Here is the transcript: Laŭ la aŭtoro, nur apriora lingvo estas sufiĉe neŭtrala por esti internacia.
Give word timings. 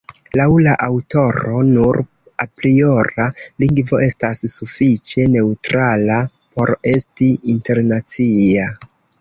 Laŭ 0.39 0.45
la 0.67 0.71
aŭtoro, 0.85 1.57
nur 1.67 1.99
apriora 2.45 3.27
lingvo 3.65 4.01
estas 4.07 4.41
sufiĉe 4.55 5.27
neŭtrala 5.37 6.19
por 6.57 6.75
esti 6.97 7.33
internacia. 7.59 8.71